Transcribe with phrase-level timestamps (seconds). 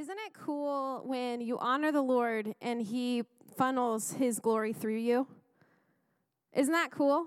[0.00, 3.22] Isn't it cool when you honor the Lord and He
[3.58, 5.26] funnels His glory through you?
[6.54, 7.26] Isn't that cool?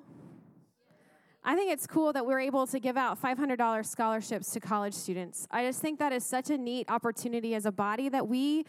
[1.43, 5.47] I think it's cool that we're able to give out $500 scholarships to college students.
[5.51, 8.65] I just think that is such a neat opportunity as a body that we,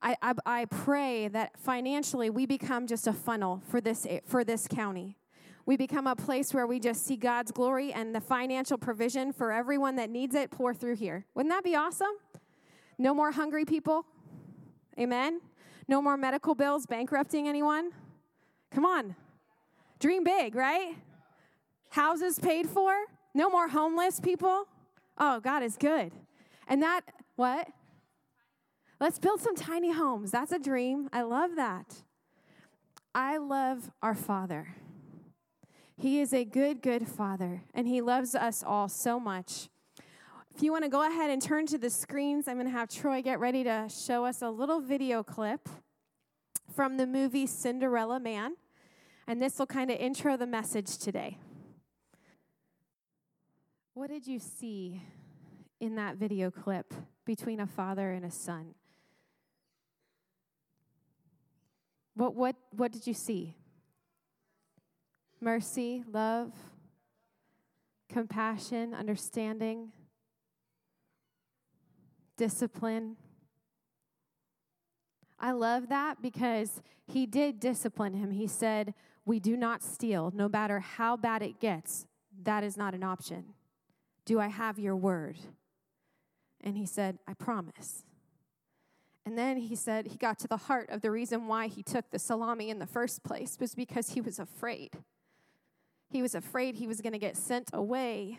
[0.00, 4.68] I, I, I pray that financially we become just a funnel for this, for this
[4.68, 5.18] county.
[5.66, 9.50] We become a place where we just see God's glory and the financial provision for
[9.50, 11.26] everyone that needs it pour through here.
[11.34, 12.14] Wouldn't that be awesome?
[12.98, 14.04] No more hungry people.
[14.98, 15.40] Amen.
[15.86, 17.90] No more medical bills bankrupting anyone.
[18.72, 19.14] Come on.
[20.00, 20.96] Dream big, right?
[21.90, 22.92] Houses paid for.
[23.34, 24.66] No more homeless people.
[25.16, 26.12] Oh, God is good.
[26.66, 27.02] And that,
[27.36, 27.68] what?
[29.00, 30.30] Let's build some tiny homes.
[30.30, 31.08] That's a dream.
[31.12, 32.02] I love that.
[33.14, 34.74] I love our Father.
[35.96, 39.68] He is a good, good Father, and He loves us all so much.
[40.58, 42.88] If you want to go ahead and turn to the screens, I'm going to have
[42.88, 45.68] Troy get ready to show us a little video clip
[46.74, 48.56] from the movie Cinderella Man.
[49.28, 51.38] And this will kind of intro the message today.
[53.94, 55.00] What did you see
[55.78, 56.92] in that video clip
[57.24, 58.74] between a father and a son?
[62.14, 63.54] What, what, what did you see?
[65.40, 66.50] Mercy, love,
[68.08, 69.92] compassion, understanding
[72.38, 73.16] discipline.
[75.38, 78.30] I love that because he did discipline him.
[78.30, 78.94] He said,
[79.26, 82.06] We do not steal, no matter how bad it gets.
[82.44, 83.44] That is not an option.
[84.24, 85.36] Do I have your word?
[86.62, 88.04] And he said, I promise.
[89.24, 92.10] And then he said he got to the heart of the reason why he took
[92.10, 94.92] the salami in the first place was because he was afraid.
[96.08, 98.38] He was afraid he was going to get sent away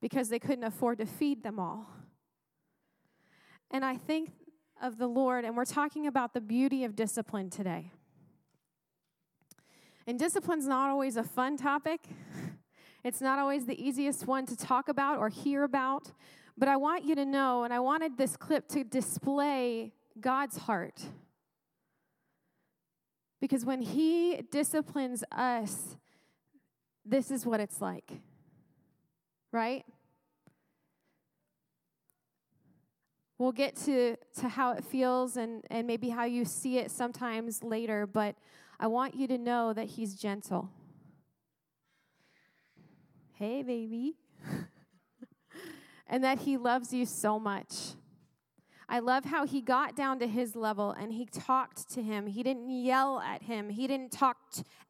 [0.00, 1.88] because they couldn't afford to feed them all.
[3.70, 4.30] And I think
[4.82, 7.90] of the Lord, and we're talking about the beauty of discipline today.
[10.06, 12.00] And discipline's not always a fun topic.
[13.04, 16.10] It's not always the easiest one to talk about or hear about.
[16.56, 21.00] But I want you to know, and I wanted this clip to display God's heart.
[23.40, 25.96] Because when He disciplines us,
[27.04, 28.10] this is what it's like.
[29.52, 29.84] Right?
[33.38, 37.62] We'll get to, to how it feels and, and maybe how you see it sometimes
[37.62, 38.34] later, but
[38.80, 40.70] I want you to know that He's gentle.
[43.34, 44.16] Hey, baby.
[46.08, 47.94] and that He loves you so much.
[48.88, 52.26] I love how he got down to his level and he talked to him.
[52.26, 54.38] He didn't yell at him, he didn't talk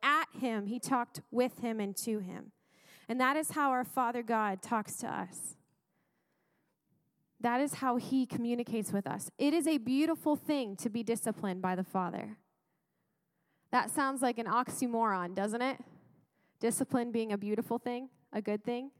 [0.02, 2.52] at him, he talked with him and to him.
[3.08, 5.56] And that is how our Father God talks to us.
[7.40, 9.30] That is how he communicates with us.
[9.38, 12.36] It is a beautiful thing to be disciplined by the Father.
[13.70, 15.78] That sounds like an oxymoron, doesn't it?
[16.58, 18.90] Discipline being a beautiful thing, a good thing,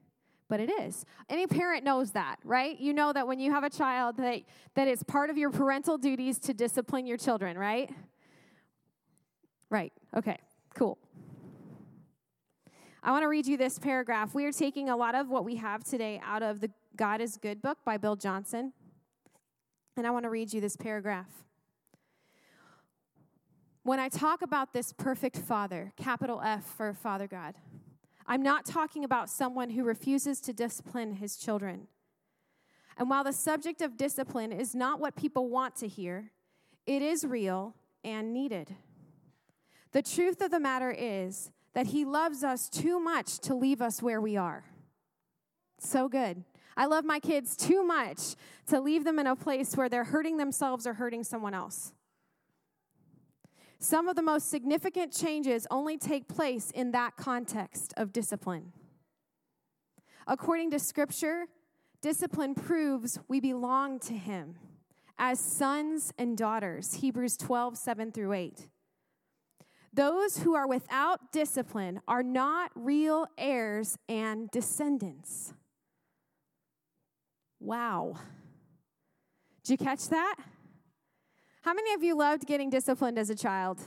[0.48, 1.04] but it is.
[1.28, 2.78] Any parent knows that, right?
[2.78, 4.42] You know that when you have a child that
[4.74, 7.90] that it's part of your parental duties to discipline your children, right?
[9.70, 9.92] Right.
[10.16, 10.38] Okay.
[10.74, 10.98] Cool.
[13.02, 14.34] I want to read you this paragraph.
[14.34, 17.36] We are taking a lot of what we have today out of the God is
[17.36, 18.72] Good book by Bill Johnson.
[19.96, 21.30] And I want to read you this paragraph.
[23.84, 27.54] When I talk about this perfect Father, capital F for Father God,
[28.26, 31.86] I'm not talking about someone who refuses to discipline his children.
[32.96, 36.32] And while the subject of discipline is not what people want to hear,
[36.84, 38.74] it is real and needed.
[39.92, 44.02] The truth of the matter is that he loves us too much to leave us
[44.02, 44.64] where we are.
[45.78, 46.42] So good.
[46.78, 48.36] I love my kids too much
[48.68, 51.92] to leave them in a place where they're hurting themselves or hurting someone else.
[53.80, 58.72] Some of the most significant changes only take place in that context of discipline.
[60.28, 61.46] According to Scripture,
[62.00, 64.54] discipline proves we belong to Him
[65.18, 66.94] as sons and daughters.
[66.94, 68.68] Hebrews 12, 7 through 8.
[69.92, 75.54] Those who are without discipline are not real heirs and descendants.
[77.60, 78.16] Wow.
[79.64, 80.36] Did you catch that?
[81.62, 83.80] How many of you loved getting disciplined as a child?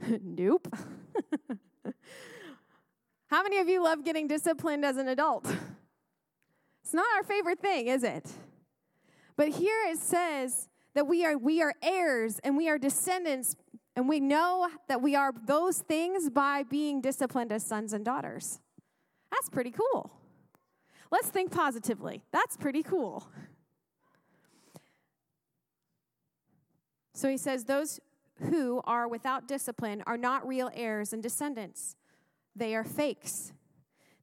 [0.22, 0.68] nope.
[3.28, 5.46] How many of you love getting disciplined as an adult?
[6.82, 8.30] It's not our favorite thing, is it?
[9.36, 13.56] But here it says that we are we are heirs and we are descendants
[13.96, 18.60] and we know that we are those things by being disciplined as sons and daughters.
[19.30, 20.12] That's pretty cool.
[21.10, 22.22] Let's think positively.
[22.32, 23.28] That's pretty cool.
[27.14, 28.00] So he says, Those
[28.50, 31.96] who are without discipline are not real heirs and descendants,
[32.56, 33.52] they are fakes.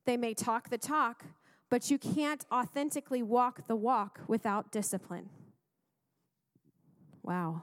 [0.05, 1.25] They may talk the talk,
[1.69, 5.29] but you can't authentically walk the walk without discipline.
[7.23, 7.61] Wow.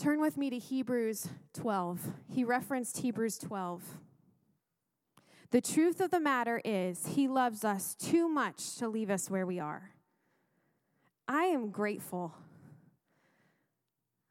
[0.00, 2.00] Turn with me to Hebrews 12.
[2.32, 3.82] He referenced Hebrews 12.
[5.50, 9.44] The truth of the matter is, He loves us too much to leave us where
[9.44, 9.90] we are.
[11.28, 12.34] I am grateful.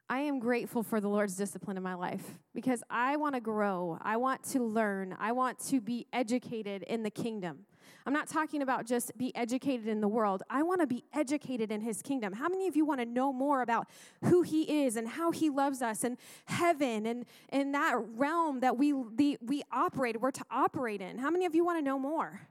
[0.08, 3.96] I am grateful for the Lord's discipline in my life because I want to grow.
[4.02, 5.14] I want to learn.
[5.20, 7.66] I want to be educated in the kingdom.
[8.06, 10.42] I'm not talking about just be educated in the world.
[10.48, 12.32] I want to be educated in his kingdom.
[12.32, 13.88] How many of you want to know more about
[14.24, 16.16] who he is and how he loves us and
[16.46, 21.18] heaven and, and that realm that we, the, we operate, we're to operate in?
[21.18, 22.48] How many of you want to know more?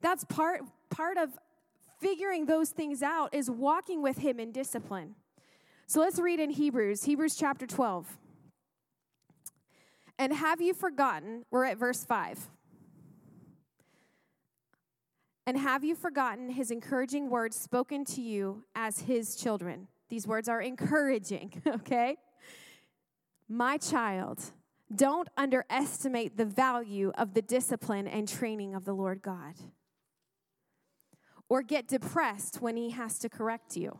[0.00, 0.60] That's part,
[0.90, 1.30] part of
[2.00, 5.14] figuring those things out is walking with him in discipline.
[5.86, 8.18] So let's read in Hebrews, Hebrews chapter 12.
[10.18, 12.48] And have you forgotten, we're at verse 5.
[15.46, 19.86] And have you forgotten his encouraging words spoken to you as his children?
[20.08, 22.16] These words are encouraging, okay?
[23.48, 24.40] My child,
[24.94, 29.54] don't underestimate the value of the discipline and training of the Lord God.
[31.48, 33.98] Or get depressed when he has to correct you.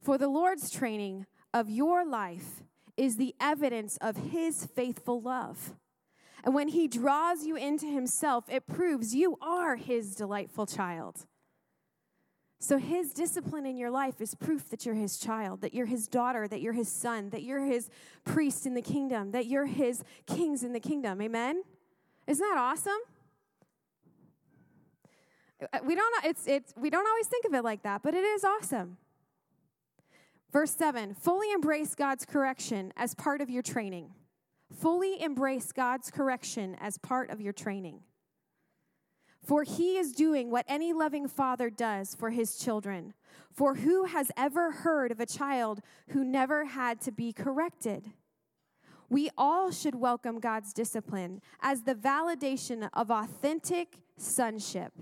[0.00, 2.62] For the Lord's training of your life
[2.96, 5.74] is the evidence of his faithful love.
[6.44, 11.26] And when he draws you into himself, it proves you are his delightful child.
[12.58, 16.08] So, his discipline in your life is proof that you're his child, that you're his
[16.08, 17.90] daughter, that you're his son, that you're his
[18.24, 21.20] priest in the kingdom, that you're his kings in the kingdom.
[21.20, 21.62] Amen?
[22.26, 22.98] Isn't that awesome?
[25.60, 28.24] Uh, we don't, it's, it's, we don't always think of it like that, but it
[28.24, 28.96] is awesome.
[30.52, 34.10] Verse 7 fully embrace God's correction as part of your training.
[34.72, 38.00] Fully embrace God's correction as part of your training.
[39.42, 43.14] For he is doing what any loving father does for his children.
[43.52, 48.10] For who has ever heard of a child who never had to be corrected?
[49.08, 54.92] We all should welcome God's discipline as the validation of authentic sonship.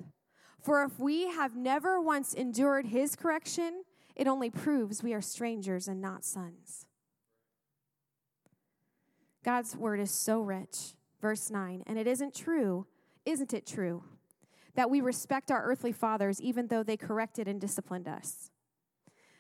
[0.61, 3.84] For if we have never once endured his correction,
[4.14, 6.87] it only proves we are strangers and not sons.
[9.44, 10.94] God's word is so rich.
[11.20, 12.87] Verse 9, and it isn't true,
[13.25, 14.02] isn't it true,
[14.75, 18.50] that we respect our earthly fathers even though they corrected and disciplined us?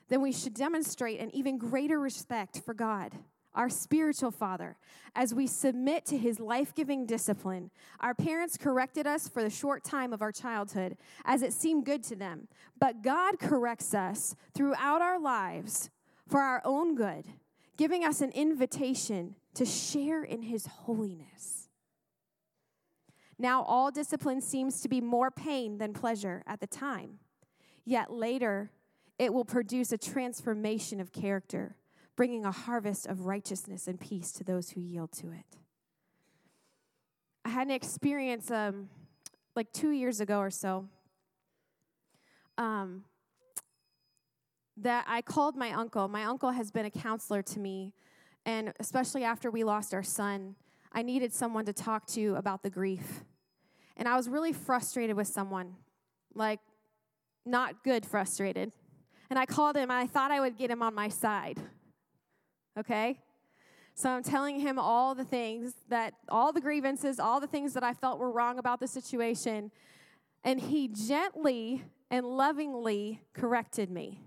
[0.08, 3.12] Then we should demonstrate an even greater respect for God,
[3.54, 4.76] our spiritual father,
[5.14, 7.70] as we submit to his life giving discipline.
[8.00, 10.96] Our parents corrected us for the short time of our childhood
[11.26, 12.48] as it seemed good to them,
[12.80, 15.90] but God corrects us throughout our lives
[16.26, 17.26] for our own good,
[17.76, 21.68] giving us an invitation to share in his holiness.
[23.38, 27.18] Now, all discipline seems to be more pain than pleasure at the time,
[27.84, 28.70] yet later
[29.18, 31.76] it will produce a transformation of character,
[32.16, 35.58] bringing a harvest of righteousness and peace to those who yield to it.
[37.44, 38.88] I had an experience um,
[39.54, 40.88] like two years ago or so
[42.56, 43.04] um,
[44.76, 46.08] that I called my uncle.
[46.08, 47.92] My uncle has been a counselor to me
[48.46, 50.56] and especially after we lost our son,
[50.92, 53.24] I needed someone to talk to about the grief.
[53.96, 55.74] And I was really frustrated with someone,
[56.34, 56.60] like
[57.46, 58.72] not good frustrated.
[59.30, 61.60] And I called him, and I thought I would get him on my side.
[62.78, 63.18] Okay?
[63.94, 67.84] So I'm telling him all the things that, all the grievances, all the things that
[67.84, 69.70] I felt were wrong about the situation.
[70.42, 74.20] And he gently and lovingly corrected me.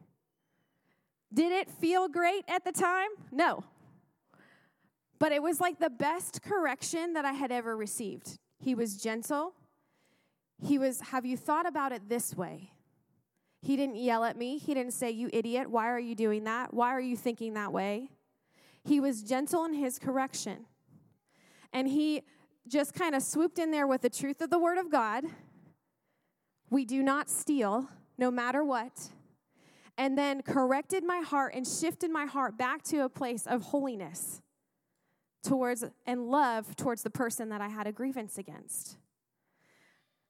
[1.34, 3.10] Did it feel great at the time?
[3.32, 3.66] No.
[5.20, 8.38] But it was like the best correction that I had ever received.
[8.60, 9.54] He was gentle.
[10.62, 12.72] He was, Have you thought about it this way?
[13.62, 14.58] He didn't yell at me.
[14.58, 16.74] He didn't say, You idiot, why are you doing that?
[16.74, 18.10] Why are you thinking that way?
[18.84, 20.66] He was gentle in his correction.
[21.74, 22.22] And he
[22.68, 25.26] just kind of swooped in there with the truth of the Word of God.
[26.70, 29.10] We do not steal, no matter what.
[29.98, 34.42] And then corrected my heart and shifted my heart back to a place of holiness
[35.44, 38.98] towards and love towards the person that I had a grievance against.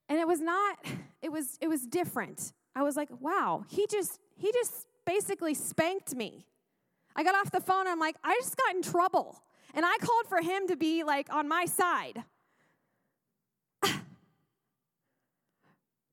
[0.10, 0.78] And it was not
[1.22, 2.54] it was it was different.
[2.76, 6.46] I was like, "Wow, he just he just basically spanked me."
[7.16, 9.42] I got off the phone and I'm like, "I just got in trouble."
[9.74, 12.24] And I called for him to be like on my side.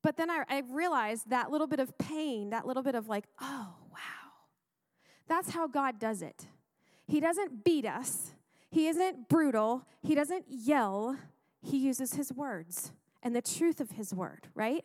[0.02, 3.24] But then I, I realized that little bit of pain, that little bit of like,
[3.40, 4.24] oh, wow.
[5.28, 6.46] That's how God does it.
[7.06, 8.33] He doesn't beat us,
[8.74, 11.16] He isn't brutal, He doesn't yell.
[11.62, 12.90] He uses His words
[13.22, 14.84] and the truth of His word, right?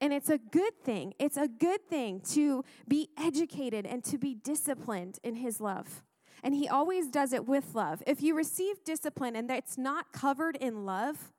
[0.00, 1.14] And it's a good thing.
[1.20, 6.02] It's a good thing to be educated and to be disciplined in His love.
[6.42, 8.02] And He always does it with love.
[8.04, 11.30] If you receive discipline and it's not covered in love,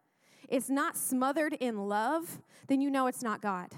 [0.48, 3.74] it's not smothered in love, then you know it's not God.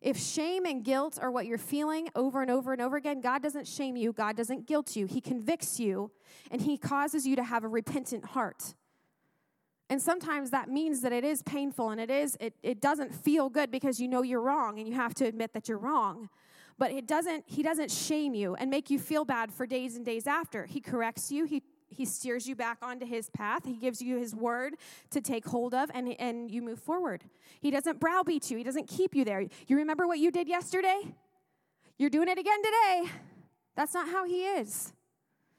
[0.00, 3.42] If shame and guilt are what you're feeling over and over and over again, God
[3.42, 5.06] doesn't shame you, God doesn't guilt you.
[5.06, 6.10] He convicts you
[6.50, 8.74] and He causes you to have a repentant heart.
[9.88, 13.48] And sometimes that means that it is painful and it is it, it doesn't feel
[13.48, 16.28] good because you know you're wrong and you have to admit that you're wrong.
[16.78, 20.04] But it doesn't he doesn't shame you and make you feel bad for days and
[20.04, 20.66] days after.
[20.66, 23.64] He corrects you, he he steers you back onto his path.
[23.64, 24.74] He gives you his word
[25.10, 27.24] to take hold of, and, and you move forward.
[27.60, 29.44] He doesn't browbeat you, he doesn't keep you there.
[29.66, 31.00] You remember what you did yesterday?
[31.98, 33.10] You're doing it again today.
[33.76, 34.92] That's not how he is.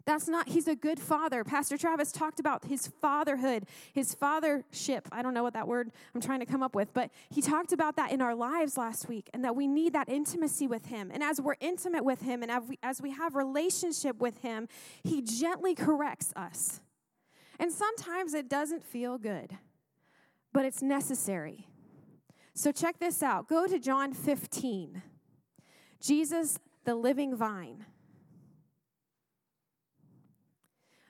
[0.08, 1.44] That's not, he's a good father.
[1.44, 5.02] Pastor Travis talked about his fatherhood, his fathership.
[5.12, 7.74] I don't know what that word I'm trying to come up with, but he talked
[7.74, 11.12] about that in our lives last week and that we need that intimacy with him.
[11.14, 14.70] And as we're intimate with him and as we, as we have relationship with him,
[15.04, 16.80] he gently corrects us.
[17.60, 19.58] And sometimes it doesn't feel good,
[20.54, 21.68] but it's necessary.
[22.54, 23.50] So check this out.
[23.50, 25.02] Go to John 15.
[26.00, 27.84] Jesus, the living vine.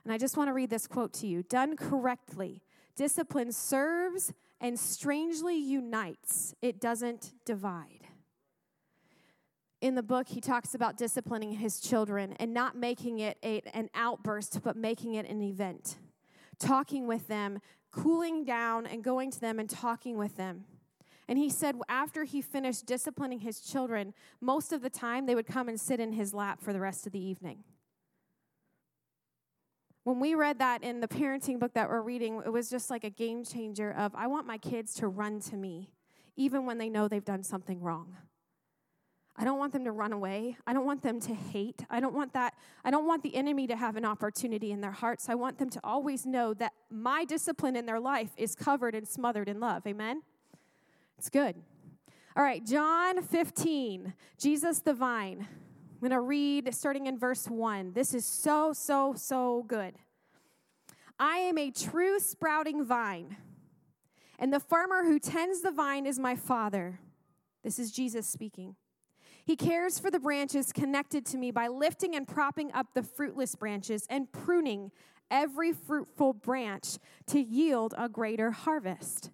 [0.08, 1.44] And I just want to read this quote to you.
[1.44, 2.62] Done correctly,
[2.96, 8.08] discipline serves and strangely unites, it doesn't divide.
[9.82, 13.90] In the book, he talks about disciplining his children and not making it a, an
[13.94, 15.98] outburst, but making it an event.
[16.58, 17.60] Talking with them,
[17.92, 20.64] cooling down, and going to them and talking with them.
[21.28, 25.48] And he said after he finished disciplining his children, most of the time they would
[25.48, 27.66] come and sit in his lap for the rest of the evening.
[30.08, 33.04] When we read that in the parenting book that we're reading, it was just like
[33.04, 35.90] a game changer of I want my kids to run to me
[36.38, 38.16] even when they know they've done something wrong.
[39.36, 40.56] I don't want them to run away.
[40.66, 41.84] I don't want them to hate.
[41.90, 42.54] I don't want that.
[42.86, 45.28] I don't want the enemy to have an opportunity in their hearts.
[45.28, 49.06] I want them to always know that my discipline in their life is covered and
[49.06, 49.86] smothered in love.
[49.86, 50.22] Amen?
[51.18, 51.58] It's good.
[52.38, 55.50] All right, John 15, Jesus the vine.
[55.98, 57.94] I'm going to read starting in verse 1.
[57.94, 59.96] This is so, so, so good.
[61.18, 63.36] I am a true sprouting vine,
[64.38, 67.00] and the farmer who tends the vine is my Father.
[67.63, 68.75] This is Jesus speaking.
[69.44, 73.56] He cares for the branches connected to me by lifting and propping up the fruitless
[73.56, 74.92] branches and pruning
[75.32, 79.32] every fruitful branch to yield a greater harvest.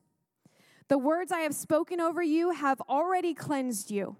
[0.87, 4.15] The words I have spoken over you have already cleansed you.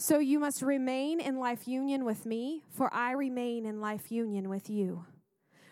[0.00, 4.48] So you must remain in life union with me, for I remain in life union
[4.48, 5.06] with you.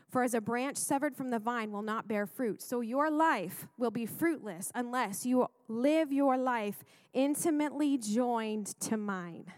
[0.08, 3.68] For as a branch severed from the vine will not bear fruit, so your life
[3.78, 9.52] will be fruitless unless you live your life intimately joined to mine.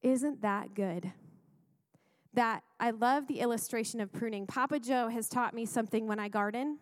[0.00, 1.12] Isn't that good?
[2.32, 4.46] That I love the illustration of pruning.
[4.46, 6.78] Papa Joe has taught me something when I garden.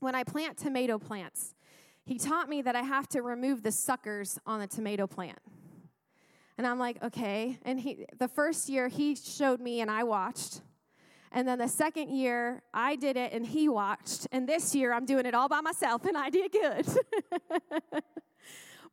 [0.00, 1.53] When I plant tomato plants,
[2.04, 5.38] he taught me that I have to remove the suckers on the tomato plant.
[6.56, 7.58] And I'm like, okay.
[7.62, 10.60] And he, the first year he showed me and I watched.
[11.32, 14.28] And then the second year I did it and he watched.
[14.30, 16.86] And this year I'm doing it all by myself and I did good.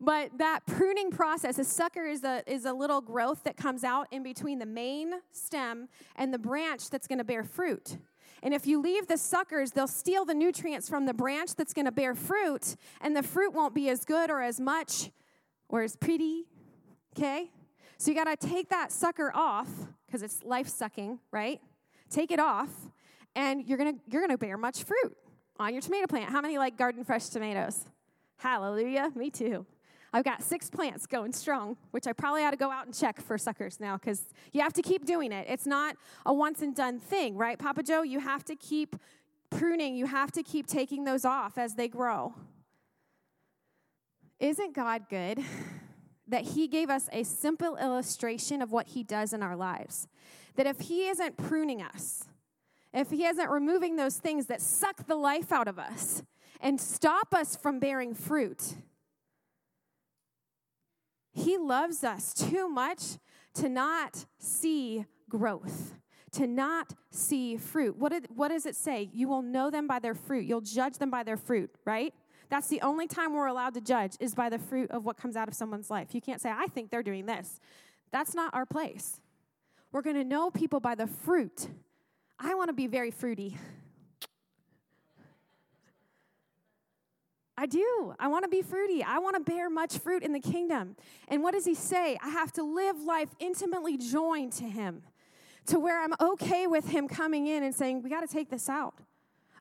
[0.02, 4.08] but that pruning process, a sucker is a, is a little growth that comes out
[4.10, 7.98] in between the main stem and the branch that's going to bear fruit.
[8.44, 11.86] And if you leave the suckers, they'll steal the nutrients from the branch that's going
[11.86, 15.12] to bear fruit, and the fruit won't be as good or as much
[15.70, 16.46] or as pretty.
[17.16, 17.52] Okay?
[17.98, 19.70] So you got to take that sucker off
[20.06, 21.62] because it's life sucking, right?
[22.10, 22.70] Take it off,
[23.36, 25.16] and you're going to you're going to bear much fruit
[25.60, 26.32] on your tomato plant.
[26.32, 27.86] How many like garden fresh tomatoes?
[28.38, 29.12] Hallelujah.
[29.16, 29.66] Me too.
[30.14, 33.22] I've got six plants going strong, which I probably ought to go out and check
[33.22, 35.48] for suckers now because you have to keep doing it.
[35.50, 38.02] It's not a once and done thing, right, Papa Joe?
[38.02, 38.98] You have to keep
[39.50, 42.34] pruning, you have to keep taking those off as they grow.
[44.40, 45.40] Isn't God good
[46.28, 50.08] that He gave us a simple illustration of what He does in our lives?
[50.56, 52.26] That if He isn't pruning us,
[52.94, 56.24] if He isn't removing those things that suck the life out of us
[56.60, 58.76] and stop us from bearing fruit,
[61.32, 63.18] he loves us too much
[63.56, 65.94] to not see growth,
[66.32, 67.98] to not see fruit.
[67.98, 69.10] What, did, what does it say?
[69.14, 70.46] You will know them by their fruit.
[70.46, 72.14] You'll judge them by their fruit, right?
[72.50, 75.38] That's the only time we're allowed to judge is by the fruit of what comes
[75.38, 76.14] out of someone's life.
[76.14, 77.60] You can't say, I think they're doing this.
[78.12, 79.22] That's not our place.
[79.94, 81.68] We're going to know people by the fruit.
[82.40, 83.58] I want to be very fruity.
[87.62, 88.16] I do.
[88.20, 89.04] I want to be fruity.
[89.04, 90.96] I want to bear much fruit in the kingdom.
[91.28, 92.18] And what does he say?
[92.20, 95.04] I have to live life intimately joined to him,
[95.68, 98.68] to where I'm okay with him coming in and saying, We got to take this
[98.68, 98.96] out.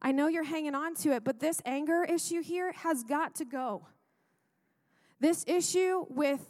[0.01, 3.45] I know you're hanging on to it, but this anger issue here has got to
[3.45, 3.87] go.
[5.21, 6.41] This issue with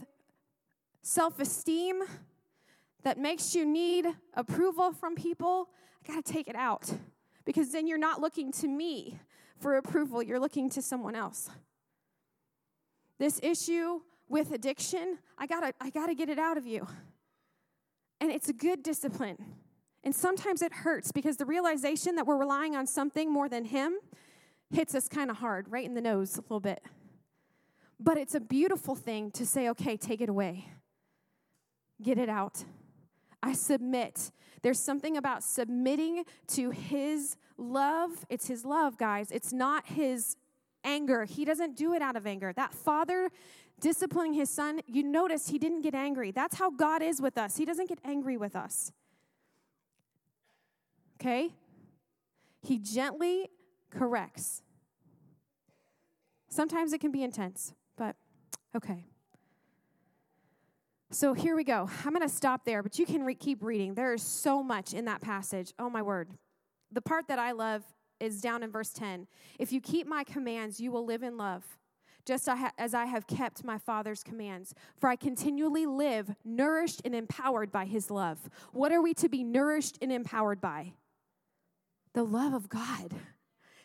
[1.03, 2.05] self esteem
[3.03, 5.71] that makes you need approval from people,
[6.05, 6.89] I got to take it out
[7.45, 9.19] because then you're not looking to me
[9.61, 11.51] for approval, you're looking to someone else.
[13.19, 16.87] This issue with addiction, I gotta, I gotta get it out of you.
[18.21, 19.37] And it's a good discipline.
[20.03, 23.95] And sometimes it hurts because the realization that we're relying on something more than Him
[24.71, 26.83] hits us kind of hard, right in the nose a little bit.
[27.99, 30.69] But it's a beautiful thing to say, okay, take it away,
[32.01, 32.65] get it out.
[33.43, 34.31] I submit.
[34.63, 38.27] There's something about submitting to His love.
[38.29, 39.31] It's His love, guys.
[39.31, 40.37] It's not His
[40.85, 41.25] anger.
[41.25, 42.53] He doesn't do it out of anger.
[42.53, 43.31] That father
[43.81, 46.31] disciplining his son, you notice he didn't get angry.
[46.31, 47.57] That's how God is with us.
[47.57, 48.93] He doesn't get angry with us.
[51.21, 51.55] Okay?
[52.63, 53.49] He gently
[53.91, 54.63] corrects.
[56.49, 58.17] Sometimes it can be intense, but
[58.77, 59.05] okay.
[61.13, 61.91] So here we go.
[62.05, 63.95] I'm going to stop there, but you can re- keep reading.
[63.95, 65.75] There is so much in that passage.
[65.79, 66.31] Oh, my word.
[66.93, 67.83] The part that I love
[68.21, 69.27] is down in verse 10.
[69.59, 71.65] If you keep my commands, you will live in love,
[72.25, 72.49] just
[72.79, 74.73] as I have kept my Father's commands.
[74.99, 78.49] For I continually live, nourished and empowered by his love.
[78.73, 80.93] What are we to be nourished and empowered by?
[82.13, 83.15] The love of God.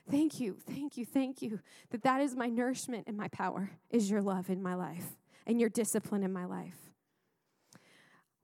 [0.10, 4.12] Thank you, thank you, thank you that that is my nourishment and my power, is
[4.12, 6.85] your love in my life and your discipline in my life.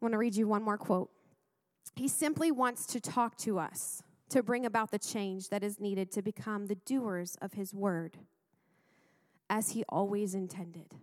[0.02, 1.12] I want to read you one more quote.
[1.96, 6.12] He simply wants to talk to us to bring about the change that is needed
[6.14, 8.18] to become the doers of his word,
[9.50, 10.96] as he always intended.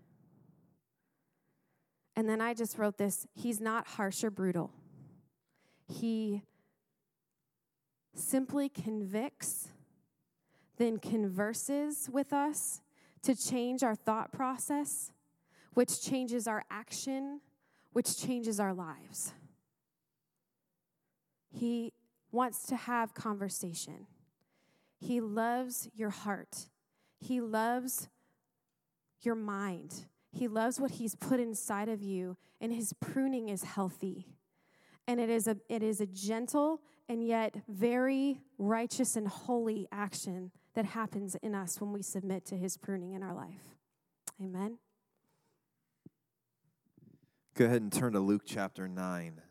[2.16, 4.72] And then I just wrote this He's not harsh or brutal.
[5.86, 6.42] He
[8.14, 9.68] simply convicts,
[10.76, 12.80] then converses with us
[13.22, 15.12] to change our thought process,
[15.74, 17.40] which changes our action
[17.92, 19.32] which changes our lives.
[21.50, 21.92] He
[22.30, 24.06] wants to have conversation.
[25.00, 26.68] He loves your heart.
[27.18, 28.08] He loves
[29.22, 30.06] your mind.
[30.30, 34.26] He loves what he's put inside of you, and his pruning is healthy.
[35.06, 40.50] And it is a, it is a gentle and yet very righteous and holy action
[40.74, 43.74] that happens in us when we submit to his pruning in our life.
[44.40, 44.78] Amen.
[47.58, 49.42] Go ahead and turn to Luke chapter 9.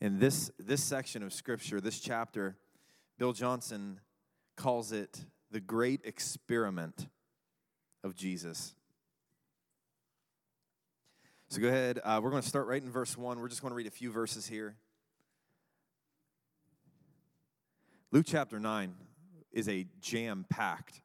[0.00, 2.56] In this, this section of Scripture, this chapter,
[3.18, 4.00] Bill Johnson
[4.56, 7.08] calls it the great experiment
[8.02, 8.74] of Jesus.
[11.50, 12.00] So go ahead.
[12.02, 13.38] Uh, we're going to start right in verse 1.
[13.38, 14.74] We're just going to read a few verses here.
[18.10, 18.94] Luke chapter 9
[19.52, 21.02] is a jam packed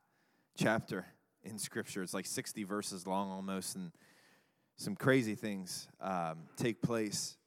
[0.58, 1.06] chapter
[1.44, 2.02] in Scripture.
[2.02, 3.76] It's like 60 verses long almost.
[3.76, 3.92] And
[4.82, 7.38] some crazy things um, take place.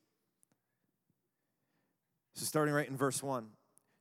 [2.34, 3.48] So, starting right in verse 1,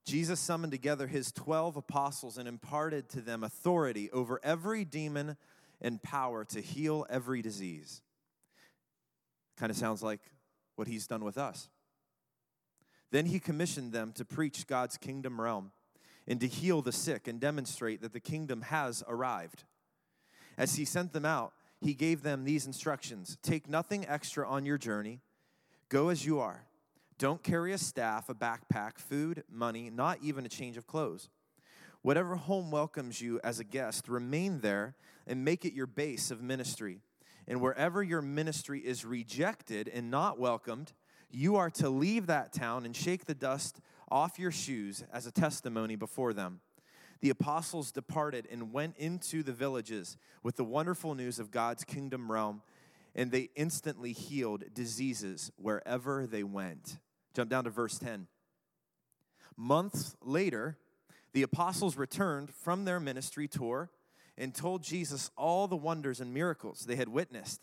[0.06, 5.36] Jesus summoned together his 12 apostles and imparted to them authority over every demon
[5.82, 8.04] and power to heal every disease.
[9.58, 10.22] Kind of sounds like
[10.76, 11.70] what he's done with us.
[13.12, 15.72] Then he commissioned them to preach God's kingdom realm
[16.28, 19.64] and to heal the sick and demonstrate that the kingdom has arrived.
[20.56, 24.78] As he sent them out, he gave them these instructions Take nothing extra on your
[24.78, 25.20] journey,
[25.90, 26.66] go as you are.
[27.20, 31.30] Don't carry a staff, a backpack, food, money, not even a change of clothes.
[32.02, 36.42] Whatever home welcomes you as a guest, remain there and make it your base of
[36.42, 37.00] ministry.
[37.48, 40.92] And wherever your ministry is rejected and not welcomed,
[41.32, 45.32] you are to leave that town and shake the dust off your shoes as a
[45.32, 46.60] testimony before them
[47.24, 52.30] the apostles departed and went into the villages with the wonderful news of God's kingdom
[52.30, 52.62] realm,
[53.16, 57.00] and they instantly healed diseases wherever they went.
[57.34, 58.28] Jump down to verse 10.
[59.56, 60.78] Months later,
[61.32, 63.90] the apostles returned from their ministry tour
[64.38, 67.62] and told Jesus all the wonders and miracles they had witnessed.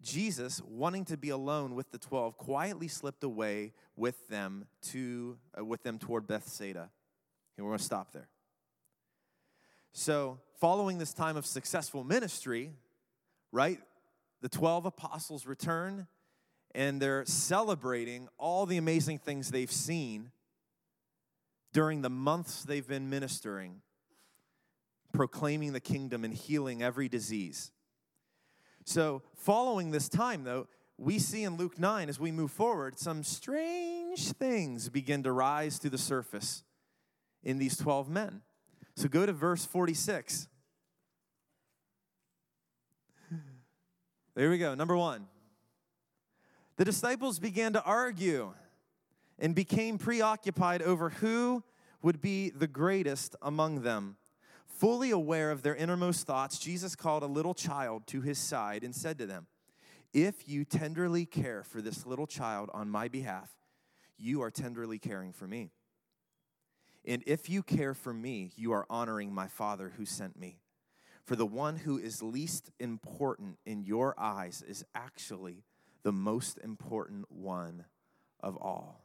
[0.00, 5.64] Jesus, wanting to be alone with the 12, quietly slipped away with them to uh,
[5.64, 6.90] with them toward Bethsaida.
[7.56, 8.28] And we're going to stop there.
[10.00, 12.70] So, following this time of successful ministry,
[13.50, 13.80] right?
[14.42, 16.06] The 12 apostles return
[16.72, 20.30] and they're celebrating all the amazing things they've seen
[21.72, 23.82] during the months they've been ministering,
[25.12, 27.72] proclaiming the kingdom and healing every disease.
[28.84, 33.24] So, following this time, though, we see in Luke 9 as we move forward, some
[33.24, 36.62] strange things begin to rise to the surface
[37.42, 38.42] in these 12 men.
[38.98, 40.48] So, go to verse 46.
[44.34, 44.74] There we go.
[44.74, 45.28] Number one.
[46.78, 48.54] The disciples began to argue
[49.38, 51.62] and became preoccupied over who
[52.02, 54.16] would be the greatest among them.
[54.66, 58.92] Fully aware of their innermost thoughts, Jesus called a little child to his side and
[58.92, 59.46] said to them,
[60.12, 63.52] If you tenderly care for this little child on my behalf,
[64.16, 65.70] you are tenderly caring for me.
[67.04, 70.60] And if you care for me, you are honoring my Father who sent me.
[71.24, 75.64] For the one who is least important in your eyes is actually
[76.02, 77.84] the most important one
[78.40, 79.04] of all.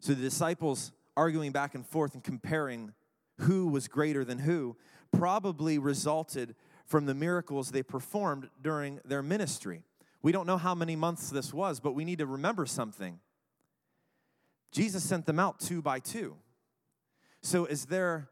[0.00, 2.92] So the disciples arguing back and forth and comparing
[3.40, 4.76] who was greater than who
[5.12, 6.54] probably resulted
[6.86, 9.84] from the miracles they performed during their ministry.
[10.22, 13.20] We don't know how many months this was, but we need to remember something.
[14.72, 16.36] Jesus sent them out two by two.
[17.42, 18.28] So as they're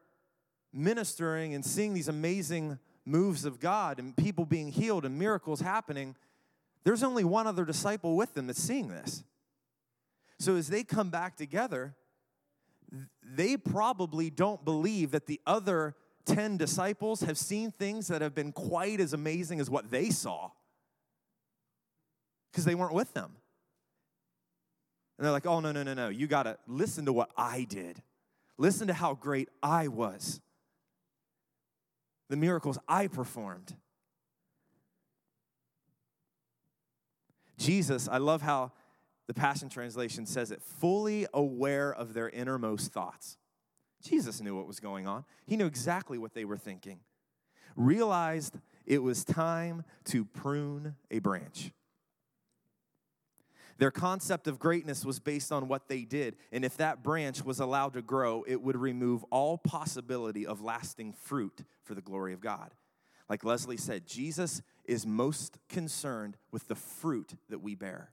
[0.72, 6.14] ministering and seeing these amazing moves of God and people being healed and miracles happening,
[6.84, 9.24] there's only one other disciple with them that's seeing this.
[10.38, 11.96] So as they come back together,
[13.22, 15.96] they probably don't believe that the other
[16.26, 20.50] 10 disciples have seen things that have been quite as amazing as what they saw
[22.50, 23.37] because they weren't with them.
[25.18, 26.08] And they're like, oh, no, no, no, no.
[26.08, 28.02] You got to listen to what I did.
[28.56, 30.40] Listen to how great I was.
[32.28, 33.74] The miracles I performed.
[37.56, 38.72] Jesus, I love how
[39.26, 43.36] the Passion Translation says it, fully aware of their innermost thoughts.
[44.02, 47.00] Jesus knew what was going on, he knew exactly what they were thinking.
[47.76, 51.72] Realized it was time to prune a branch.
[53.78, 57.60] Their concept of greatness was based on what they did, and if that branch was
[57.60, 62.40] allowed to grow, it would remove all possibility of lasting fruit for the glory of
[62.40, 62.74] God.
[63.28, 68.10] Like Leslie said, Jesus is most concerned with the fruit that we bear.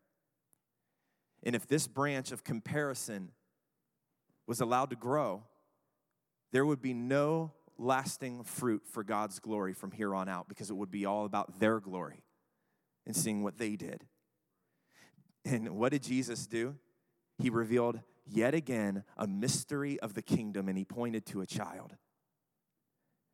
[1.42, 3.32] And if this branch of comparison
[4.46, 5.44] was allowed to grow,
[6.52, 10.76] there would be no lasting fruit for God's glory from here on out because it
[10.76, 12.24] would be all about their glory
[13.06, 14.06] and seeing what they did.
[15.46, 16.76] And what did Jesus do?
[17.38, 21.96] He revealed yet again a mystery of the kingdom and he pointed to a child.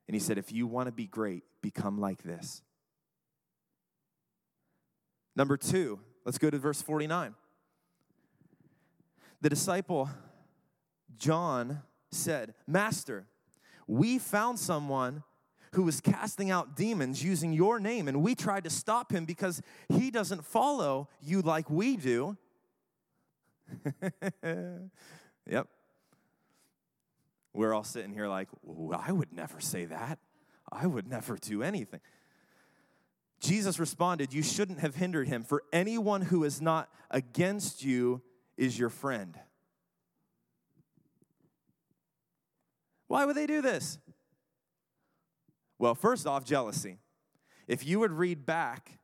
[0.08, 2.62] And he said, If you want to be great, become like this.
[5.36, 7.36] Number two, let's go to verse 49.
[9.40, 10.10] The disciple
[11.18, 13.28] John said, Master,
[13.88, 15.24] we found someone
[15.74, 19.62] who was casting out demons using your name, and we tried to stop him because
[19.90, 22.38] he doesn't follow you like we do.
[25.50, 25.68] yep.
[27.54, 28.50] We're all sitting here like,
[28.98, 30.20] I would never say that.
[30.72, 32.00] I would never do anything.
[33.40, 38.22] Jesus responded, You shouldn't have hindered him, for anyone who is not against you
[38.58, 39.38] is your friend.
[43.08, 43.98] Why would they do this?
[45.82, 47.00] Well, first off, jealousy.
[47.68, 49.00] If you would read back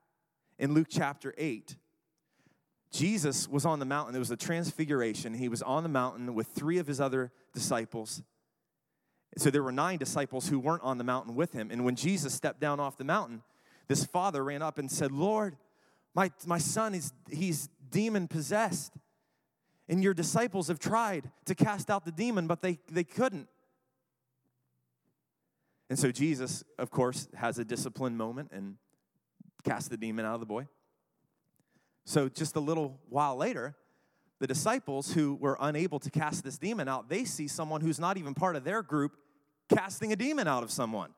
[0.60, 1.76] in Luke chapter 8,
[2.92, 4.14] Jesus was on the mountain.
[4.14, 5.34] There was a transfiguration.
[5.34, 8.22] He was on the mountain with three of his other disciples.
[9.38, 11.72] So there were nine disciples who weren't on the mountain with him.
[11.72, 13.42] And when Jesus stepped down off the mountain,
[13.88, 15.58] this father ran up and said, Lord,
[16.14, 18.94] my, my son is he's demon possessed.
[19.90, 23.48] And your disciples have tried to cast out the demon, but they, they couldn't.
[25.90, 28.76] And so Jesus, of course, has a discipline moment and
[29.64, 30.68] casts the demon out of the boy.
[32.06, 33.76] So just a little while later,
[34.40, 38.18] the disciples who were unable to cast this demon out, they see someone who's not
[38.18, 39.14] even part of their group
[39.74, 41.14] casting a demon out of someone.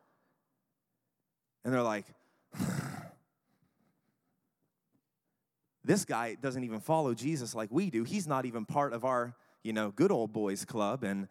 [1.63, 2.05] And they're like,
[5.83, 8.03] this guy doesn't even follow Jesus like we do.
[8.03, 11.27] He's not even part of our, you know, good old boys club and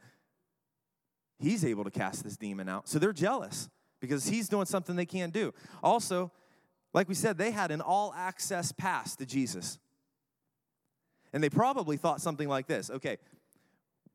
[1.39, 2.89] he's able to cast this demon out.
[2.89, 3.69] So they're jealous
[4.01, 5.53] because he's doing something they can't do.
[5.83, 6.31] Also,
[6.95, 9.79] Like we said, they had an all access pass to Jesus.
[11.33, 13.19] And they probably thought something like this okay,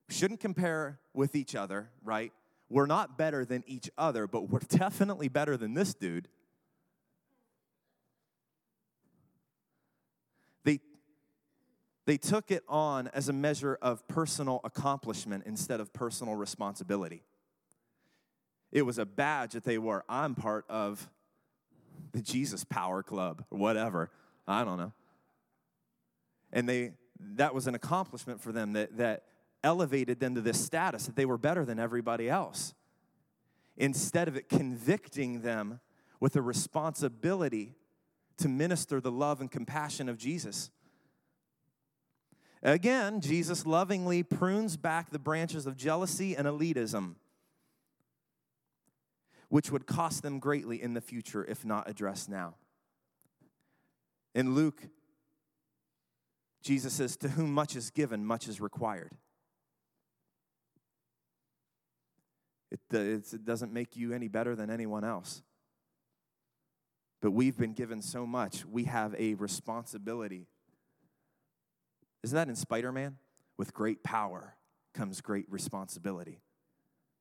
[0.10, 2.32] shouldn't compare with each other, right?
[2.70, 6.28] We're not better than each other, but we're definitely better than this dude.
[10.64, 10.80] They,
[12.06, 17.24] they took it on as a measure of personal accomplishment instead of personal responsibility.
[18.72, 20.04] It was a badge that they wore.
[20.10, 21.10] I'm part of
[22.12, 24.10] the Jesus Power Club or whatever.
[24.48, 24.94] I don't know.
[26.52, 26.94] And they
[27.36, 29.24] that was an accomplishment for them that, that
[29.64, 32.74] elevated them to this status that they were better than everybody else.
[33.78, 35.80] Instead of it convicting them
[36.20, 37.76] with a responsibility
[38.38, 40.70] to minister the love and compassion of Jesus.
[42.64, 47.16] Again, Jesus lovingly prunes back the branches of jealousy and elitism,
[49.50, 52.56] which would cost them greatly in the future if not addressed now.
[54.34, 54.82] In Luke
[56.64, 59.12] Jesus says, To whom much is given, much is required.
[62.72, 65.44] It, uh, it doesn't make you any better than anyone else.
[67.22, 70.48] But we've been given so much, we have a responsibility.
[72.24, 73.18] Isn't that in Spider Man?
[73.58, 74.56] With great power
[74.94, 76.40] comes great responsibility.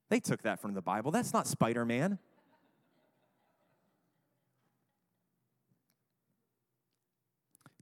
[0.09, 1.11] They took that from the Bible.
[1.11, 2.19] That's not Spider Man.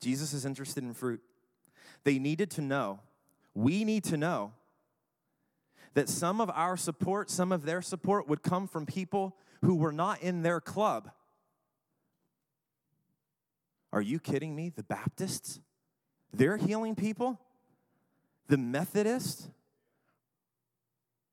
[0.00, 1.20] Jesus is interested in fruit.
[2.04, 3.00] They needed to know,
[3.54, 4.52] we need to know,
[5.94, 9.92] that some of our support, some of their support would come from people who were
[9.92, 11.10] not in their club.
[13.92, 14.70] Are you kidding me?
[14.70, 15.60] The Baptists?
[16.32, 17.40] They're healing people?
[18.48, 19.48] The Methodists?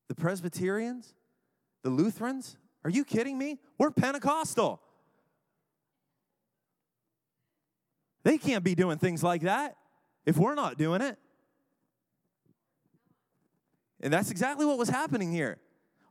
[0.07, 1.13] The Presbyterians?
[1.83, 2.57] The Lutherans?
[2.83, 3.59] Are you kidding me?
[3.77, 4.81] We're Pentecostal.
[8.23, 9.77] They can't be doing things like that
[10.25, 11.17] if we're not doing it.
[14.01, 15.57] And that's exactly what was happening here.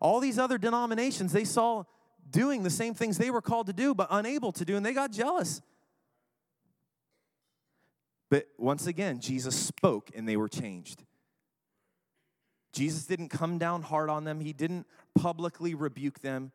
[0.00, 1.84] All these other denominations, they saw
[2.30, 4.92] doing the same things they were called to do, but unable to do, and they
[4.92, 5.62] got jealous.
[8.30, 11.04] But once again, Jesus spoke and they were changed.
[12.72, 16.52] Jesus didn't come down hard on them, he didn't publicly rebuke them.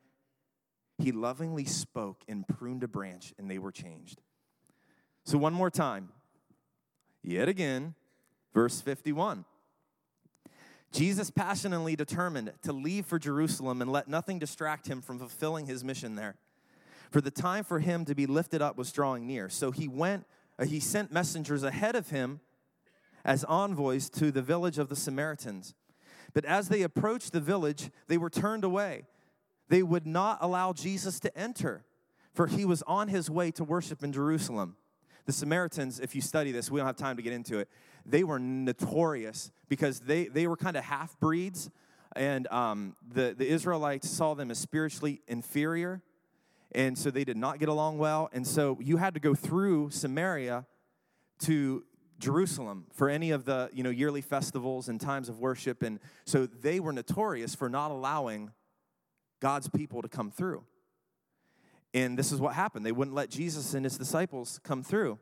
[0.98, 4.22] He lovingly spoke and pruned a branch, and they were changed.
[5.26, 6.10] So, one more time,
[7.24, 7.96] Yet again,
[8.54, 9.46] verse 51.
[10.92, 15.84] Jesus passionately determined to leave for Jerusalem and let nothing distract him from fulfilling his
[15.84, 16.36] mission there.
[17.12, 19.50] For the time for him to be lifted up was drawing near.
[19.50, 20.26] So he went,
[20.64, 22.40] he sent messengers ahead of him
[23.24, 25.76] as envoys to the village of the Samaritans.
[26.34, 29.04] But as they approached the village, they were turned away.
[29.70, 31.84] They would not allow Jesus to enter,
[32.34, 34.76] for he was on his way to worship in Jerusalem.
[35.26, 37.70] The Samaritans, if you study this, we don't have time to get into it,
[38.06, 41.70] they were notorious because they, they were kind of half breeds,
[42.16, 46.02] and um, the, the Israelites saw them as spiritually inferior,
[46.74, 48.30] and so they did not get along well.
[48.34, 50.66] And so you had to go through Samaria
[51.40, 51.84] to
[52.20, 56.46] Jerusalem for any of the you know yearly festivals and times of worship and so
[56.46, 58.52] they were notorious for not allowing
[59.40, 60.64] God's people to come through.
[61.94, 62.86] And this is what happened.
[62.86, 65.20] They wouldn't let Jesus and his disciples come through.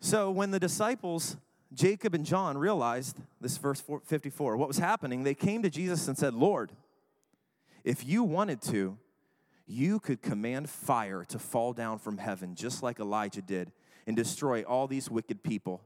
[0.00, 1.36] So when the disciples,
[1.72, 6.18] Jacob and John, realized this verse 54, what was happening, they came to Jesus and
[6.18, 6.72] said, Lord,
[7.84, 8.98] if you wanted to,
[9.70, 13.70] you could command fire to fall down from heaven, just like Elijah did,
[14.06, 15.82] and destroy all these wicked people.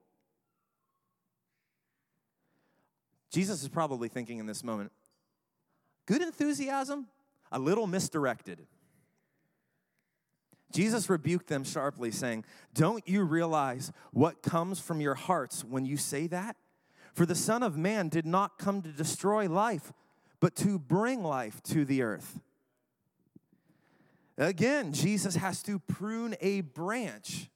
[3.30, 4.92] Jesus is probably thinking in this moment,
[6.06, 7.08] good enthusiasm,
[7.52, 8.60] a little misdirected.
[10.72, 15.96] Jesus rebuked them sharply, saying, Don't you realize what comes from your hearts when you
[15.96, 16.56] say that?
[17.12, 19.92] For the Son of Man did not come to destroy life,
[20.40, 22.40] but to bring life to the earth.
[24.36, 27.50] Again, Jesus has to prune a branch,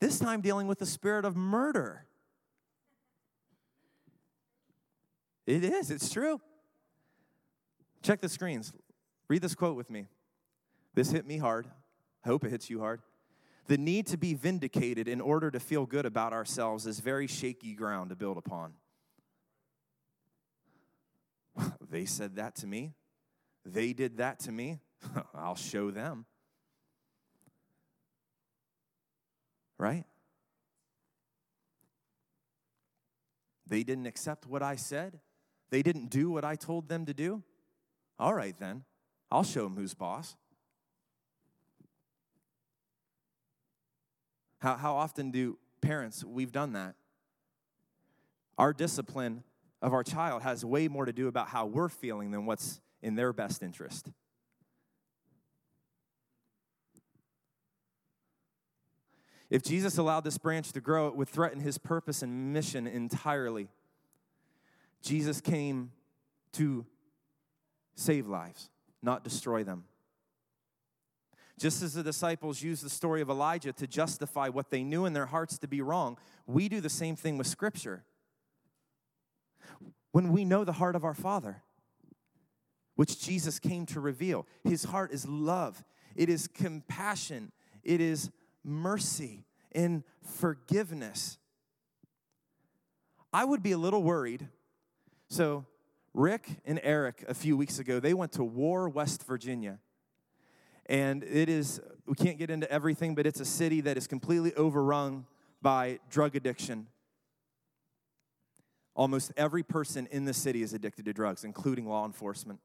[0.00, 2.06] this time dealing with the spirit of murder.
[5.46, 6.40] It is, it's true.
[8.02, 8.72] Check the screens.
[9.28, 10.08] Read this quote with me.
[10.94, 11.66] This hit me hard.
[12.24, 13.00] I hope it hits you hard.
[13.66, 17.74] The need to be vindicated in order to feel good about ourselves is very shaky
[17.74, 18.72] ground to build upon.
[21.90, 22.94] they said that to me.
[23.64, 24.80] They did that to me.
[25.34, 26.26] I'll show them.
[29.78, 30.04] Right?
[33.66, 35.20] They didn't accept what I said.
[35.70, 37.42] They didn't do what I told them to do.
[38.18, 38.84] All right, then.
[39.30, 40.36] I'll show them who's boss.
[44.60, 46.94] How, how often do parents, we've done that?
[48.56, 49.44] Our discipline
[49.80, 53.14] of our child has way more to do about how we're feeling than what's in
[53.14, 54.10] their best interest.
[59.50, 63.68] If Jesus allowed this branch to grow, it would threaten his purpose and mission entirely.
[65.02, 65.92] Jesus came
[66.52, 66.84] to
[67.94, 68.70] save lives,
[69.02, 69.84] not destroy them.
[71.58, 75.12] Just as the disciples used the story of Elijah to justify what they knew in
[75.12, 78.04] their hearts to be wrong, we do the same thing with Scripture.
[80.12, 81.62] When we know the heart of our Father,
[82.94, 85.82] which Jesus came to reveal, His heart is love,
[86.14, 87.50] it is compassion,
[87.82, 88.30] it is
[88.68, 91.38] mercy in forgiveness.
[93.32, 94.48] I would be a little worried.
[95.28, 95.66] So,
[96.14, 99.78] Rick and Eric, a few weeks ago, they went to War, West Virginia.
[100.86, 104.54] And it is, we can't get into everything, but it's a city that is completely
[104.54, 105.26] overrun
[105.60, 106.86] by drug addiction.
[108.96, 112.58] Almost every person in the city is addicted to drugs, including law enforcement.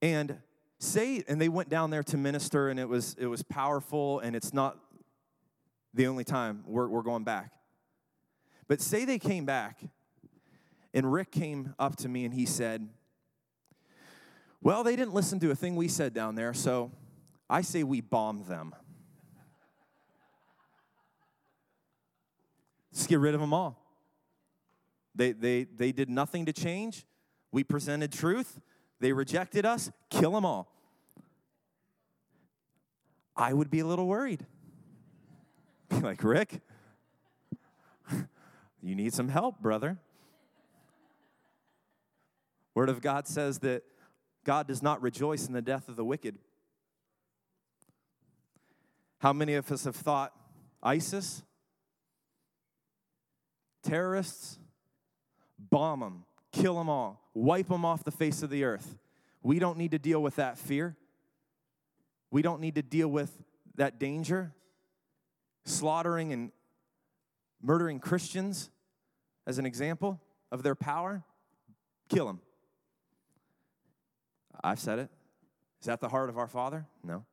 [0.00, 0.38] And
[0.82, 4.34] say, and they went down there to minister, and it was, it was powerful, and
[4.34, 4.78] it's not
[5.94, 7.52] the only time we're, we're going back.
[8.68, 9.80] But say they came back,
[10.92, 12.88] and Rick came up to me and he said,
[14.60, 16.92] well, they didn't listen to a thing we said down there, so
[17.50, 18.74] I say we bomb them.
[22.92, 23.78] Let's get rid of them all.
[25.14, 27.04] They, they, they did nothing to change.
[27.50, 28.60] We presented truth.
[29.02, 29.90] They rejected us.
[30.10, 30.72] Kill them all.
[33.36, 34.46] I would be a little worried.
[35.88, 36.60] Be like, Rick,
[38.80, 39.98] you need some help, brother.
[42.76, 43.82] Word of God says that
[44.44, 46.38] God does not rejoice in the death of the wicked.
[49.18, 50.32] How many of us have thought
[50.80, 51.42] ISIS,
[53.82, 54.60] terrorists,
[55.58, 58.96] bomb them, kill them all, wipe them off the face of the earth?
[59.42, 60.96] We don't need to deal with that fear.
[62.30, 63.36] We don't need to deal with
[63.74, 64.52] that danger.
[65.64, 66.52] Slaughtering and
[67.62, 68.70] murdering Christians,
[69.46, 71.24] as an example of their power,
[72.08, 72.40] kill them.
[74.62, 75.10] I've said it.
[75.80, 76.86] Is that the heart of our Father?
[77.02, 77.24] No.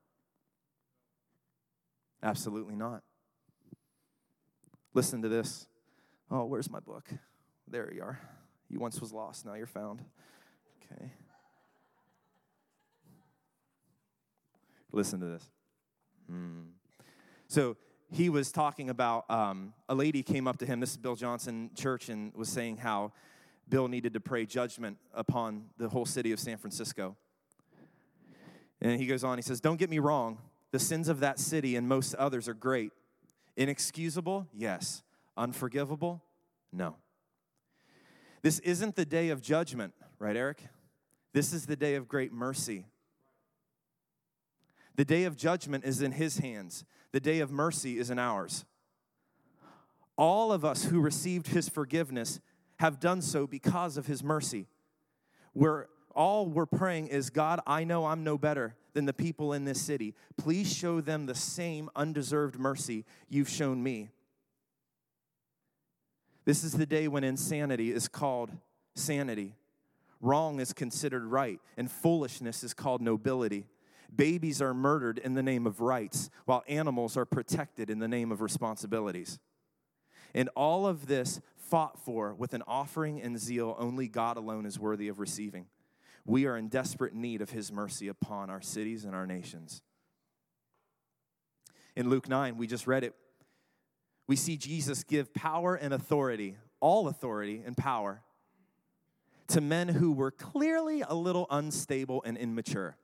[2.24, 3.04] Absolutely not.
[4.94, 5.68] Listen to this.
[6.32, 7.08] Oh, where's my book?
[7.68, 8.20] There you are.
[8.70, 10.02] You once was lost, now you're found.
[10.84, 11.12] Okay.
[14.92, 15.50] Listen to this.
[16.28, 16.62] Hmm.
[17.48, 17.78] So
[18.12, 20.80] he was talking about um, a lady came up to him.
[20.80, 23.12] This is Bill Johnson Church and was saying how
[23.68, 27.16] Bill needed to pray judgment upon the whole city of San Francisco.
[28.82, 30.40] And he goes on, he says, Don't get me wrong,
[30.72, 32.92] the sins of that city and most others are great.
[33.58, 34.48] Inexcusable?
[34.54, 35.04] Yes.
[35.36, 36.24] Unforgivable?
[36.72, 36.96] No.
[38.42, 40.64] This isn't the day of judgment, right, Eric?
[41.34, 42.86] This is the day of great mercy.
[44.96, 48.66] The day of judgment is in his hands, the day of mercy is in ours.
[50.18, 52.40] All of us who received his forgiveness
[52.80, 54.68] have done so because of his mercy.
[55.54, 59.64] We're all we're praying is God, I know I'm no better than the people in
[59.64, 60.16] this city.
[60.38, 64.10] Please show them the same undeserved mercy you've shown me.
[66.50, 68.50] This is the day when insanity is called
[68.96, 69.54] sanity,
[70.20, 73.68] wrong is considered right, and foolishness is called nobility.
[74.16, 78.32] Babies are murdered in the name of rights, while animals are protected in the name
[78.32, 79.38] of responsibilities.
[80.34, 84.80] And all of this fought for with an offering and zeal only God alone is
[84.80, 85.68] worthy of receiving.
[86.26, 89.84] We are in desperate need of His mercy upon our cities and our nations.
[91.96, 93.14] In Luke 9, we just read it.
[94.30, 98.22] We see Jesus give power and authority, all authority and power,
[99.48, 102.96] to men who were clearly a little unstable and immature.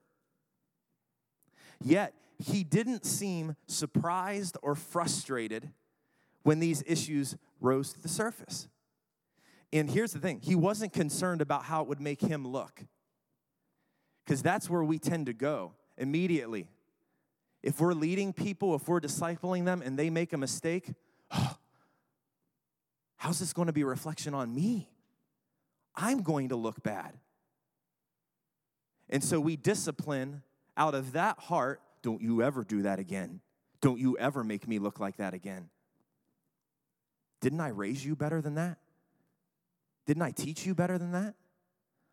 [1.81, 5.71] Yet, he didn't seem surprised or frustrated
[6.43, 8.67] when these issues rose to the surface.
[9.73, 12.83] And here's the thing he wasn't concerned about how it would make him look,
[14.23, 16.67] because that's where we tend to go immediately.
[17.63, 20.93] If we're leading people, if we're discipling them and they make a mistake,
[21.31, 21.57] oh,
[23.17, 24.89] how's this going to be a reflection on me?
[25.95, 27.13] I'm going to look bad.
[29.09, 30.41] And so we discipline
[30.75, 33.39] out of that heart, don't you ever do that again.
[33.81, 35.69] Don't you ever make me look like that again.
[37.41, 38.77] Didn't I raise you better than that?
[40.05, 41.35] Didn't I teach you better than that?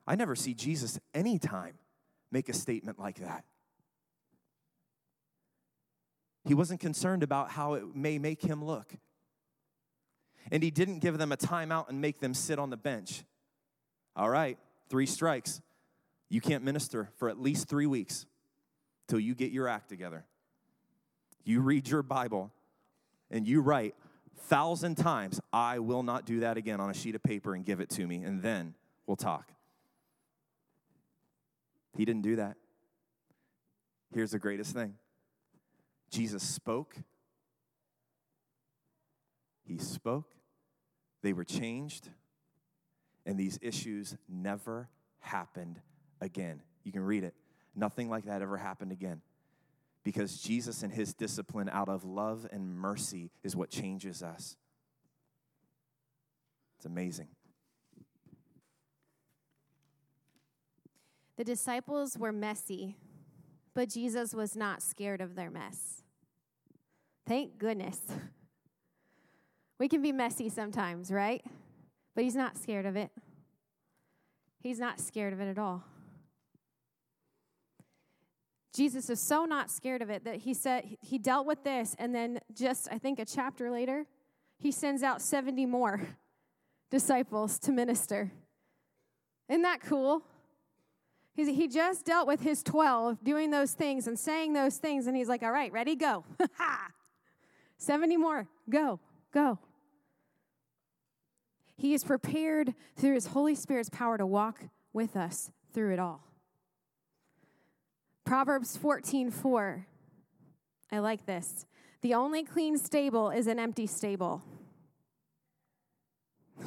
[0.07, 1.75] I never see Jesus anytime
[2.31, 3.45] make a statement like that.
[6.45, 8.95] He wasn't concerned about how it may make him look.
[10.51, 13.23] And he didn't give them a timeout and make them sit on the bench.
[14.17, 15.61] All right, three strikes.
[16.29, 18.27] You can't minister for at least three weeks
[19.07, 20.25] till you get your act together.
[21.45, 22.51] You read your Bible
[23.31, 23.95] and you write
[24.37, 27.81] thousand times, I will not do that again on a sheet of paper and give
[27.81, 28.75] it to me, and then
[29.07, 29.53] we'll talk.
[31.97, 32.57] He didn't do that.
[34.13, 34.95] Here's the greatest thing
[36.13, 36.95] Jesus spoke.
[39.65, 40.31] He spoke.
[41.23, 42.11] They were changed.
[43.25, 44.91] And these issues never
[45.21, 45.81] happened
[46.21, 46.61] again.
[46.85, 47.35] You can read it.
[47.75, 49.23] Nothing like that ever happened again.
[50.05, 54.57] Because Jesus and his discipline out of love and mercy is what changes us.
[56.77, 57.29] It's amazing.
[61.37, 62.97] The disciples were messy,
[63.75, 66.02] but Jesus was not scared of their mess.
[67.27, 68.01] Thank goodness.
[69.79, 71.43] We can be messy sometimes, right?
[72.15, 73.11] But he's not scared of it.
[74.61, 75.83] He's not scared of it at all.
[78.73, 82.15] Jesus is so not scared of it that he said he dealt with this, and
[82.15, 84.07] then just, I think, a chapter later,
[84.57, 86.01] he sends out 70 more
[86.93, 88.31] disciples to minister.
[89.49, 90.23] Isn't that cool?
[91.35, 95.29] he just dealt with his 12 doing those things and saying those things, and he's
[95.29, 96.25] like, all right, ready, go.
[97.83, 99.01] 70 more, go,
[99.35, 99.59] go.
[101.77, 104.61] He is prepared through his Holy Spirit's power to walk
[104.93, 106.23] with us through it all.
[108.25, 109.87] Proverbs 14 4.
[110.93, 111.67] I like this.
[112.03, 114.45] The only clean stable is an empty stable.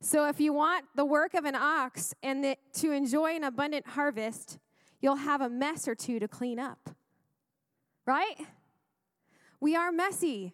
[0.00, 3.86] so, if you want the work of an ox and the, to enjoy an abundant
[3.86, 4.58] harvest,
[5.00, 6.90] you'll have a mess or two to clean up.
[8.04, 8.36] Right?
[9.60, 10.52] We are messy,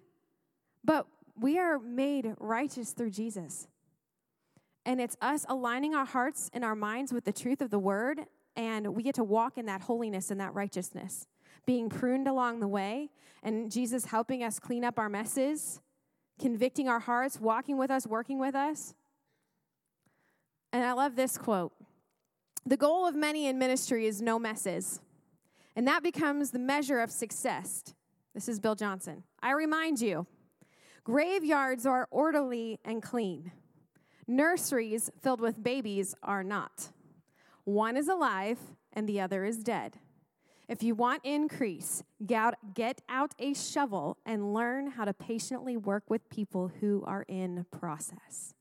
[0.84, 1.06] but
[1.38, 3.68] we are made righteous through Jesus.
[4.84, 8.26] And it's us aligning our hearts and our minds with the truth of the word
[8.56, 11.26] and we get to walk in that holiness and that righteousness,
[11.66, 13.10] being pruned along the way,
[13.42, 15.80] and Jesus helping us clean up our messes,
[16.38, 18.94] convicting our hearts, walking with us, working with us.
[20.72, 21.72] And I love this quote
[22.66, 25.00] The goal of many in ministry is no messes,
[25.76, 27.94] and that becomes the measure of success.
[28.32, 29.24] This is Bill Johnson.
[29.42, 30.24] I remind you,
[31.02, 33.50] graveyards are orderly and clean.
[34.28, 36.90] Nurseries filled with babies are not.
[37.64, 38.58] One is alive
[38.92, 39.98] and the other is dead.
[40.68, 46.30] If you want increase, get out a shovel and learn how to patiently work with
[46.30, 48.54] people who are in process.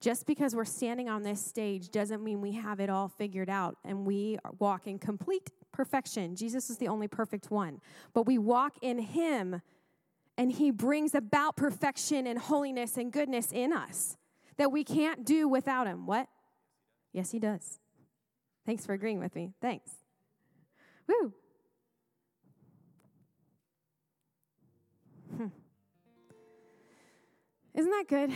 [0.00, 3.76] Just because we're standing on this stage doesn't mean we have it all figured out
[3.84, 6.36] and we walk in complete perfection.
[6.36, 7.80] Jesus is the only perfect one.
[8.12, 9.62] But we walk in Him
[10.36, 14.16] and He brings about perfection and holiness and goodness in us
[14.58, 16.06] that we can't do without Him.
[16.06, 16.28] What?
[17.12, 17.78] Yes, He does.
[18.66, 19.52] Thanks for agreeing with me.
[19.62, 19.90] Thanks.
[21.06, 21.32] Woo.
[25.36, 25.46] Hmm.
[27.74, 28.32] Isn't that good?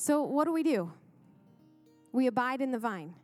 [0.00, 0.90] So, what do we do?
[2.10, 3.16] We abide in the vine.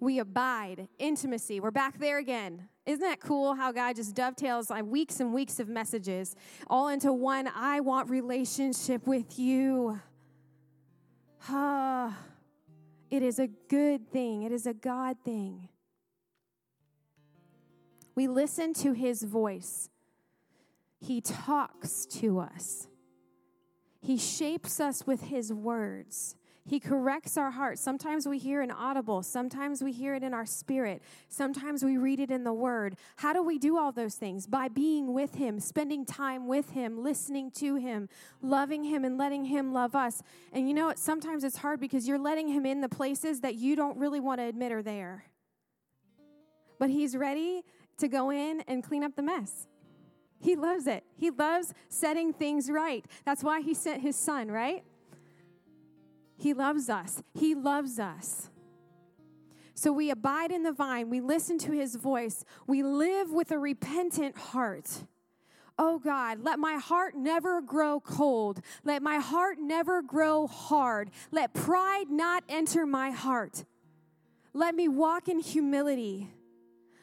[0.00, 1.60] We abide, intimacy.
[1.60, 2.68] We're back there again.
[2.84, 6.34] Isn't that cool how God just dovetails like weeks and weeks of messages
[6.66, 10.00] all into one I want relationship with you?
[11.48, 12.18] Ah.
[13.08, 15.68] It is a good thing, it is a God thing.
[18.16, 19.90] We listen to his voice,
[20.98, 22.88] he talks to us,
[24.00, 26.36] he shapes us with his words.
[26.66, 27.80] He corrects our hearts.
[27.80, 32.20] Sometimes we hear an audible, sometimes we hear it in our spirit, sometimes we read
[32.20, 32.96] it in the word.
[33.16, 34.46] How do we do all those things?
[34.46, 38.08] By being with Him, spending time with Him, listening to Him,
[38.40, 40.22] loving Him, and letting Him love us.
[40.52, 40.98] And you know what?
[40.98, 44.40] Sometimes it's hard because you're letting Him in the places that you don't really want
[44.40, 45.24] to admit are there.
[46.78, 47.62] But He's ready
[47.98, 49.66] to go in and clean up the mess.
[50.40, 51.04] He loves it.
[51.16, 53.04] He loves setting things right.
[53.24, 54.82] That's why He sent His Son, right?
[56.36, 57.22] He loves us.
[57.34, 58.48] He loves us.
[59.74, 61.08] So we abide in the vine.
[61.10, 62.44] We listen to his voice.
[62.66, 65.04] We live with a repentant heart.
[65.78, 68.60] Oh God, let my heart never grow cold.
[68.84, 71.10] Let my heart never grow hard.
[71.30, 73.64] Let pride not enter my heart.
[74.52, 76.30] Let me walk in humility,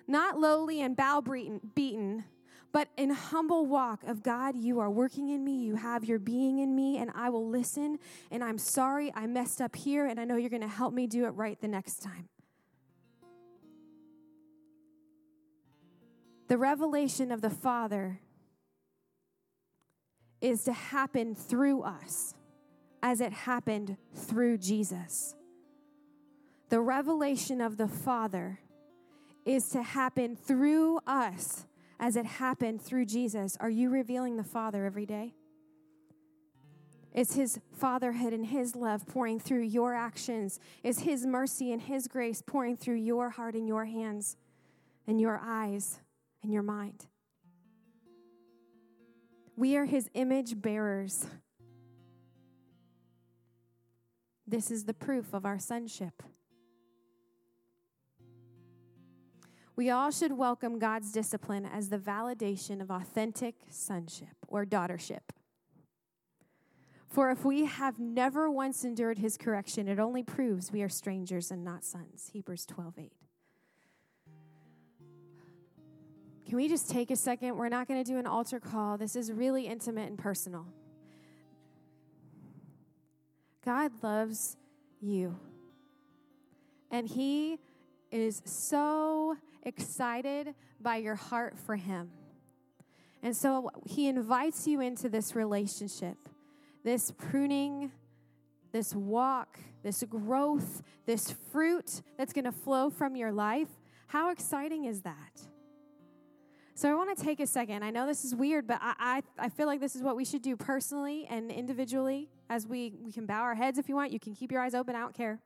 [0.08, 2.26] not lowly and bow beaten
[2.72, 6.60] but in humble walk of God, you are working in me, you have your being
[6.60, 7.98] in me, and I will listen.
[8.30, 11.08] And I'm sorry I messed up here, and I know you're going to help me
[11.08, 12.28] do it right the next time.
[16.48, 18.20] The revelation of the Father
[20.40, 22.36] is to happen through us
[23.02, 25.36] as it happened through Jesus.
[26.70, 28.60] The revelation of the Father
[29.46, 31.66] is to happen through us
[32.00, 33.58] as it happened through Jesus.
[33.60, 35.34] Are you revealing the Father every day?
[37.14, 40.60] Is His fatherhood and His love pouring through your actions?
[40.84, 44.38] Is His mercy and His grace pouring through your heart and your hands
[45.08, 46.00] and your eyes
[46.44, 47.08] and your mind?
[49.56, 51.26] We are His image bearers.
[54.46, 56.22] This is the proof of our sonship.
[59.78, 65.20] We all should welcome God's discipline as the validation of authentic sonship or daughtership.
[67.08, 71.52] For if we have never once endured his correction, it only proves we are strangers
[71.52, 72.32] and not sons.
[72.34, 73.12] Hebrews 12 8.
[76.48, 77.56] Can we just take a second?
[77.56, 78.98] We're not going to do an altar call.
[78.98, 80.66] This is really intimate and personal.
[83.64, 84.58] God loves
[85.02, 85.38] you.
[86.90, 87.60] And he
[88.12, 89.17] is so
[89.68, 92.10] excited by your heart for Him.
[93.22, 96.18] And so He invites you into this relationship,
[96.84, 97.92] this pruning,
[98.72, 103.70] this walk, this growth, this fruit that's going to flow from your life.
[104.08, 105.42] How exciting is that?
[106.76, 107.84] So I want to take a second.
[107.84, 110.24] I know this is weird, but I, I, I, feel like this is what we
[110.24, 114.12] should do personally and individually as we, we can bow our heads if you want.
[114.12, 115.40] You can keep your eyes open, I don't care.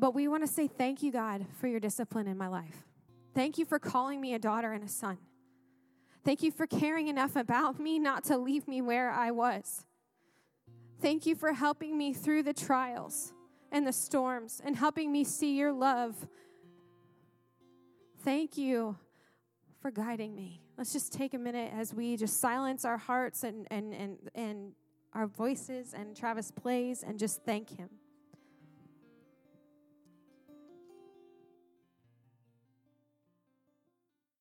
[0.00, 2.86] But we want to say thank you, God, for your discipline in my life.
[3.34, 5.18] Thank you for calling me a daughter and a son.
[6.24, 9.84] Thank you for caring enough about me not to leave me where I was.
[11.02, 13.34] Thank you for helping me through the trials
[13.70, 16.26] and the storms and helping me see your love.
[18.24, 18.96] Thank you
[19.82, 20.62] for guiding me.
[20.78, 24.72] Let's just take a minute as we just silence our hearts and, and, and, and
[25.12, 27.90] our voices and Travis plays and just thank him.